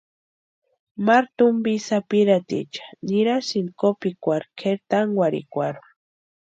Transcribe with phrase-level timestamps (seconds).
[1.05, 5.83] Maru tumpi sapirhatiecha nirasïnti kópikwarhu kʼeri tankwarhikwarhu.